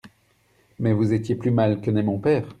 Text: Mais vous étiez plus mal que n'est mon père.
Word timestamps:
Mais 0.79 0.93
vous 0.93 1.13
étiez 1.13 1.35
plus 1.35 1.51
mal 1.51 1.79
que 1.79 1.91
n'est 1.91 2.01
mon 2.01 2.17
père. 2.17 2.49